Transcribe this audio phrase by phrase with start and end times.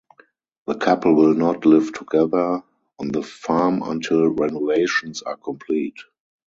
[0.65, 2.63] The couple will not live together
[2.97, 5.97] on the farm until renovations are complete.